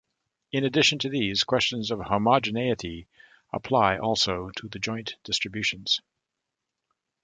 [0.51, 3.07] In addition to these, questions of homogeneity
[3.53, 6.01] apply also to the joint distributions.